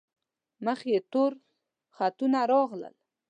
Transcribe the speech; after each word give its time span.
مخ 0.65 0.79
یې 0.91 0.99
تور 1.11 1.31
خطونه 1.95 2.39
راغلل. 2.51 2.95